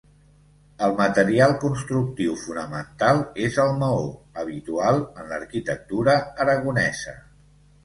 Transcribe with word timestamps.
El 0.85 0.93
material 1.01 1.51
constructiu 1.63 2.33
fonamental 2.45 3.21
és 3.49 3.61
el 3.65 3.75
maó, 3.85 4.09
habitual 4.45 5.01
en 5.05 5.31
l'arquitectura 5.35 6.19
aragonesa. 6.49 7.17